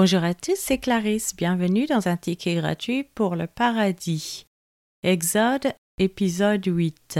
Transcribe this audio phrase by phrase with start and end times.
[0.00, 1.34] Bonjour à tous, c'est Clarisse.
[1.34, 4.46] Bienvenue dans un ticket gratuit pour le paradis.
[5.02, 7.18] Exode, épisode 8.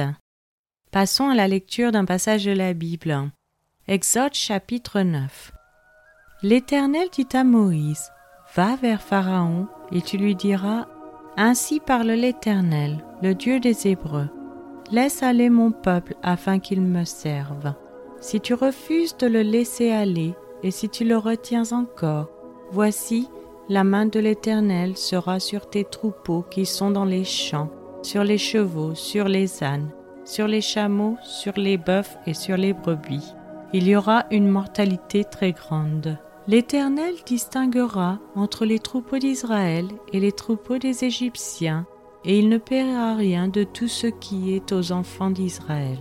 [0.92, 3.32] Passons à la lecture d'un passage de la Bible.
[3.88, 5.50] Exode chapitre 9.
[6.44, 8.12] L'Éternel dit à Moïse,
[8.54, 10.86] Va vers Pharaon, et tu lui diras,
[11.36, 14.28] Ainsi parle l'Éternel, le Dieu des Hébreux.
[14.92, 17.74] Laisse aller mon peuple afin qu'il me serve.
[18.20, 22.37] Si tu refuses de le laisser aller, et si tu le retiens encore,
[22.72, 23.28] voici,
[23.68, 27.70] la main de l'Éternel sera sur tes troupeaux qui sont dans les champs,
[28.02, 29.90] sur les chevaux, sur les ânes,
[30.24, 33.34] sur les chameaux, sur les bœufs et sur les brebis.
[33.72, 36.18] Il y aura une mortalité très grande.
[36.46, 41.86] L'Éternel distinguera entre les troupeaux d'Israël et les troupeaux des Égyptiens,
[42.24, 45.98] et il ne paiera rien de tout ce qui est aux enfants d'Israël.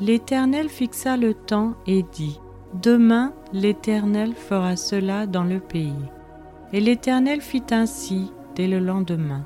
[0.00, 2.40] L'Éternel fixa le temps et dit,
[2.80, 5.92] Demain l'Éternel fera cela dans le pays.
[6.72, 9.44] Et l'Éternel fit ainsi dès le lendemain.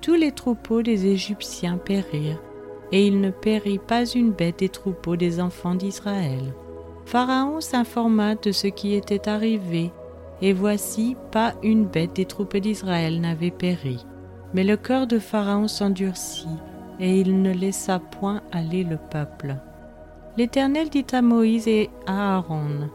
[0.00, 2.42] Tous les troupeaux des Égyptiens périrent,
[2.90, 6.54] et il ne périt pas une bête des troupeaux des enfants d'Israël.
[7.04, 9.92] Pharaon s'informa de ce qui était arrivé,
[10.42, 14.04] et voici, pas une bête des troupes d'Israël n'avait péri.
[14.54, 16.48] Mais le cœur de Pharaon s'endurcit,
[16.98, 19.56] et il ne laissa point aller le peuple.
[20.36, 22.88] L'Éternel dit à Moïse et à Aaron,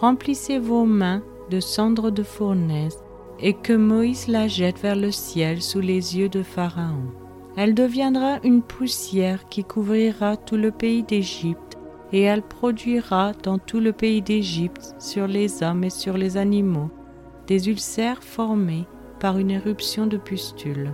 [0.00, 2.98] Remplissez vos mains de cendres de fournaise,
[3.38, 7.12] et que Moïse la jette vers le ciel sous les yeux de Pharaon.
[7.56, 11.78] Elle deviendra une poussière qui couvrira tout le pays d'Égypte,
[12.12, 16.90] et elle produira dans tout le pays d'Égypte, sur les hommes et sur les animaux,
[17.46, 18.86] des ulcères formés
[19.20, 20.92] par une éruption de pustules.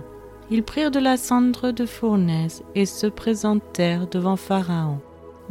[0.51, 4.99] Ils prirent de la cendre de fournaise et se présentèrent devant Pharaon.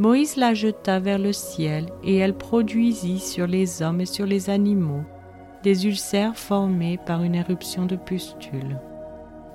[0.01, 4.49] Moïse la jeta vers le ciel, et elle produisit sur les hommes et sur les
[4.49, 5.05] animaux
[5.63, 8.81] des ulcères formés par une éruption de pustules.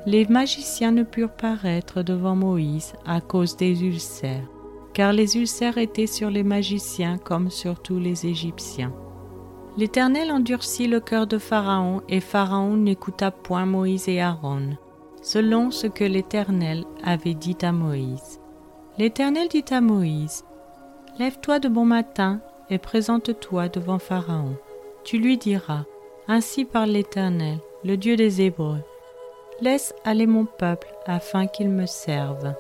[0.05, 4.47] Les magiciens ne purent paraître devant Moïse à cause des ulcères,
[4.93, 8.93] car les ulcères étaient sur les magiciens comme sur tous les Égyptiens.
[9.77, 14.77] L'Éternel endurcit le cœur de Pharaon, et Pharaon n'écouta point Moïse et Aaron,
[15.23, 18.39] selon ce que l'Éternel avait dit à Moïse.
[18.97, 20.45] L'Éternel dit à Moïse,
[21.19, 22.39] Lève-toi de bon matin
[22.69, 24.55] et présente-toi devant Pharaon.
[25.03, 25.83] Tu lui diras,
[26.29, 28.81] Ainsi parle l'Éternel, le Dieu des Hébreux.
[29.59, 32.53] Laisse aller mon peuple afin qu'il me serve.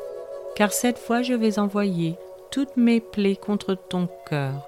[0.57, 2.17] Car cette fois je vais envoyer
[2.51, 4.67] toutes mes plaies contre ton cœur,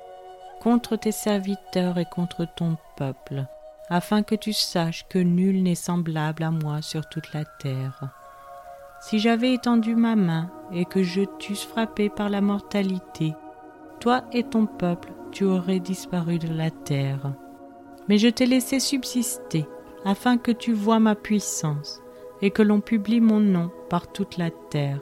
[0.62, 3.46] contre tes serviteurs et contre ton peuple,
[3.90, 8.10] afin que tu saches que nul n'est semblable à moi sur toute la terre.
[9.00, 13.34] Si j'avais étendu ma main et que je t'eusse frappé par la mortalité,
[14.00, 17.34] toi et ton peuple, tu aurais disparu de la terre.
[18.08, 19.68] Mais je t'ai laissé subsister,
[20.06, 22.02] afin que tu vois ma puissance,
[22.42, 25.00] et que l'on publie mon nom par toute la terre.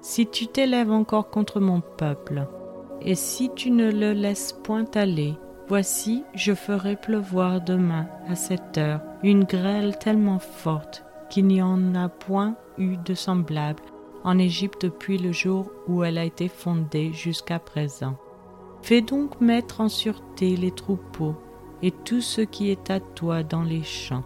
[0.00, 2.46] Si tu t'élèves encore contre mon peuple,
[3.00, 5.34] et si tu ne le laisses point aller,
[5.68, 11.94] voici, je ferai pleuvoir demain à cette heure une grêle tellement forte qu'il n'y en
[11.94, 13.82] a point eu de semblable
[14.24, 18.16] en Égypte depuis le jour où elle a été fondée jusqu'à présent.
[18.82, 21.36] Fais donc mettre en sûreté les troupeaux
[21.82, 24.24] et tout ce qui est à toi dans les champs.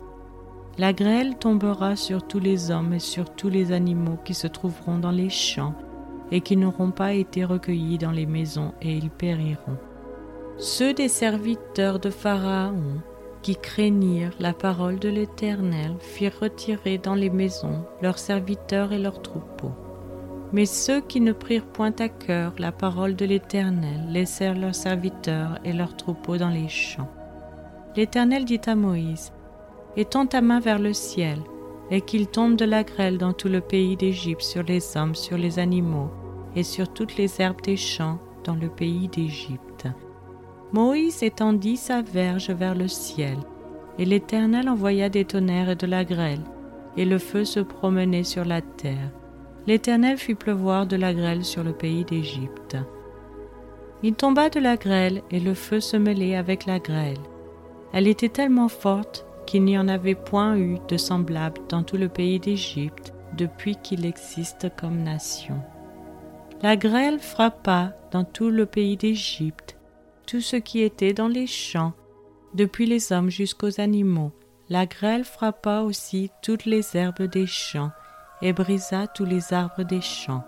[0.78, 4.98] La grêle tombera sur tous les hommes et sur tous les animaux qui se trouveront
[4.98, 5.74] dans les champs
[6.30, 9.76] et qui n'auront pas été recueillis dans les maisons et ils périront.
[10.56, 13.02] Ceux des serviteurs de Pharaon
[13.42, 19.20] qui craignirent la parole de l'Éternel firent retirer dans les maisons leurs serviteurs et leurs
[19.20, 19.72] troupeaux.
[20.52, 25.58] Mais ceux qui ne prirent point à cœur la parole de l'Éternel laissèrent leurs serviteurs
[25.64, 27.10] et leurs troupeaux dans les champs.
[27.96, 29.32] L'Éternel dit à Moïse,
[29.96, 31.38] Étends ta main vers le ciel,
[31.90, 35.36] et qu'il tombe de la grêle dans tout le pays d'Égypte sur les hommes, sur
[35.36, 36.10] les animaux,
[36.54, 39.88] et sur toutes les herbes des champs dans le pays d'Égypte.
[40.72, 43.36] Moïse étendit sa verge vers le ciel,
[43.98, 46.40] et l'Éternel envoya des tonnerres et de la grêle,
[46.96, 49.10] et le feu se promenait sur la terre.
[49.66, 52.76] L'Éternel fit pleuvoir de la grêle sur le pays d'Égypte.
[54.02, 57.20] Il tomba de la grêle, et le feu se mêlait avec la grêle.
[57.92, 62.08] Elle était tellement forte qu'il n'y en avait point eu de semblable dans tout le
[62.08, 65.60] pays d'Égypte depuis qu'il existe comme nation.
[66.62, 69.76] La grêle frappa dans tout le pays d'Égypte,
[70.32, 71.92] tout ce qui était dans les champs,
[72.54, 74.32] depuis les hommes jusqu'aux animaux.
[74.70, 77.90] La grêle frappa aussi toutes les herbes des champs
[78.40, 80.42] et brisa tous les arbres des champs.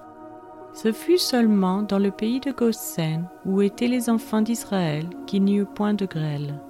[0.73, 5.57] Ce fut seulement dans le pays de Goshen, où étaient les enfants d'Israël, qu'il n'y
[5.57, 6.63] eut point de grêle.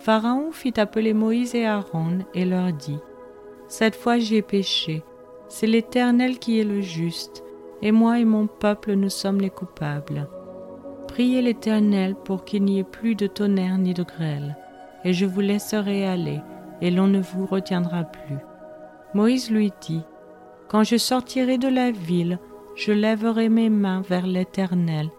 [0.00, 2.98] Pharaon fit appeler Moïse et Aaron et leur dit,
[3.66, 5.02] Cette fois j'ai péché,
[5.48, 7.42] c'est l'Éternel qui est le juste,
[7.80, 10.28] et moi et mon peuple nous sommes les coupables.
[11.12, 14.56] Priez l'Éternel pour qu'il n'y ait plus de tonnerre ni de grêle,
[15.04, 16.40] et je vous laisserai aller,
[16.80, 18.38] et l'on ne vous retiendra plus.
[19.12, 20.00] Moïse lui dit,
[20.68, 22.38] Quand je sortirai de la ville,
[22.76, 25.10] je lèverai mes mains vers l'Éternel,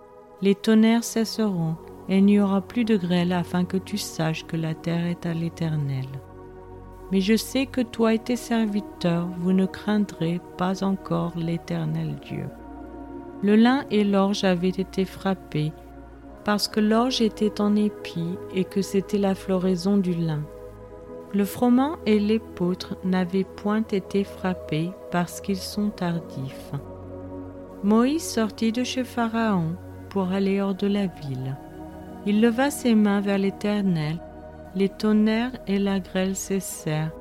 [0.42, 1.76] les tonnerres cesseront,
[2.10, 5.28] et il n'y aura plus de grêle afin que tu saches que la terre est
[5.28, 6.08] à l'Éternel.
[7.12, 12.48] Mais je sais que toi et tes serviteurs, vous ne craindrez pas encore l'Éternel Dieu.
[13.44, 15.72] Le lin et l'orge avaient été frappés,
[16.46, 20.42] parce que l'orge était en épi et que c'était la floraison du lin.
[21.34, 26.72] Le froment et l'épeautre n'avaient point été frappés parce qu'ils sont tardifs.
[27.84, 29.76] Moïse sortit de chez Pharaon
[30.10, 31.58] pour aller hors de la ville.
[32.26, 34.20] Il leva ses mains vers l'Éternel,
[34.76, 37.12] les tonnerres et la grêle cessèrent,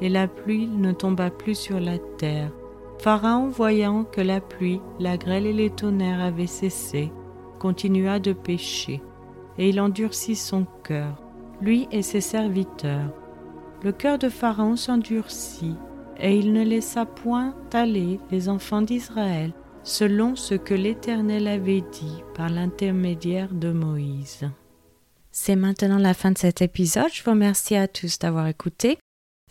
[0.00, 2.50] et la pluie ne tomba plus sur la terre.
[2.98, 7.12] Pharaon, voyant que la pluie, la grêle et les tonnerres avaient cessé,
[7.58, 9.02] continua de pécher,
[9.58, 11.22] et il endurcit son cœur,
[11.60, 13.12] lui et ses serviteurs.
[13.82, 15.76] Le cœur de Pharaon s'endurcit,
[16.18, 19.52] et il ne laissa point aller les enfants d'Israël
[19.86, 24.50] selon ce que l'Éternel avait dit par l'intermédiaire de Moïse.
[25.30, 27.12] C'est maintenant la fin de cet épisode.
[27.12, 28.98] Je vous remercie à tous d'avoir écouté.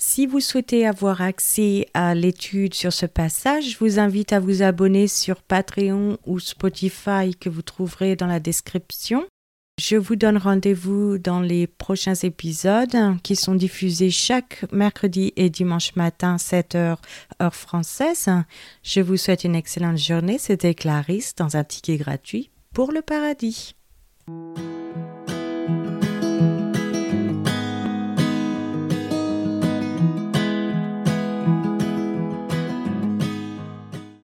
[0.08, 4.62] Si vous souhaitez avoir accès à l'étude sur ce passage, je vous invite à vous
[4.62, 9.26] abonner sur Patreon ou Spotify que vous trouverez dans la description.
[9.82, 15.96] Je vous donne rendez-vous dans les prochains épisodes qui sont diffusés chaque mercredi et dimanche
[15.96, 16.98] matin 7 h
[17.42, 18.30] heure française.
[18.84, 20.38] Je vous souhaite une excellente journée.
[20.38, 23.76] C'était Clarisse dans un ticket gratuit pour le paradis.